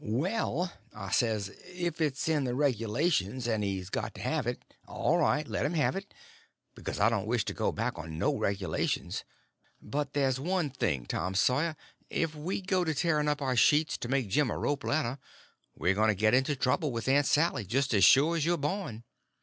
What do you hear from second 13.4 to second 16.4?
our sheets to make Jim a rope ladder, we're going to get